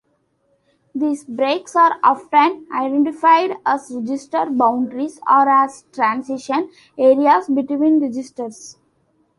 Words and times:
These 0.95 1.25
breaks 1.25 1.75
are 1.75 1.99
often 2.03 2.65
identified 2.75 3.57
as 3.67 3.91
register 3.93 4.47
boundaries 4.49 5.19
or 5.29 5.47
as 5.47 5.83
transition 5.93 6.71
areas 6.97 7.47
between 7.49 7.99
registers. 8.01 8.79